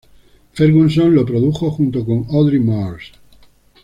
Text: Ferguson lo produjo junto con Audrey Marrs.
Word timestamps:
Ferguson 0.53 1.13
lo 1.13 1.23
produjo 1.27 1.69
junto 1.69 2.03
con 2.03 2.25
Audrey 2.31 2.57
Marrs. 2.59 3.11